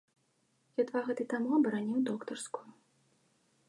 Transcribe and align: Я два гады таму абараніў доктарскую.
Я 0.81 0.85
два 0.89 1.03
гады 1.09 1.23
таму 1.35 1.49
абараніў 1.59 2.03
доктарскую. 2.11 2.67